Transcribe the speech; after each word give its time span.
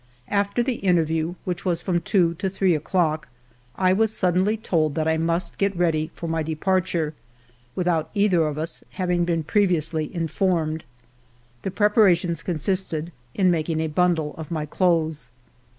After 0.29 0.63
the 0.63 0.77
interview, 0.77 1.35
which 1.45 1.63
was 1.63 1.79
from 1.79 2.01
two 2.01 2.33
to 2.39 2.49
three 2.49 2.73
o'clock, 2.73 3.27
I 3.75 3.93
was 3.93 4.11
suddenly 4.11 4.57
told 4.57 4.95
that 4.95 5.07
I 5.07 5.17
must 5.17 5.59
get 5.59 5.75
ready 5.75 6.09
for 6.15 6.27
my 6.27 6.41
departure, 6.41 7.13
without 7.75 8.09
either 8.15 8.47
of 8.47 8.57
us 8.57 8.83
having 8.93 9.25
been 9.25 9.43
previ 9.43 9.77
ously 9.77 10.11
informed. 10.15 10.85
The 11.61 11.69
preparations 11.69 12.41
consisted 12.41 13.11
in 13.35 13.51
making 13.51 13.79
a 13.79 13.85
bundle 13.93 14.33
of 14.39 14.49
my 14.49 14.65
clothes. 14.65 15.29